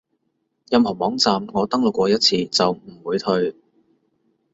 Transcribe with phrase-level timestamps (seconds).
[0.69, 3.53] 任何網站我登錄過一次就唔會退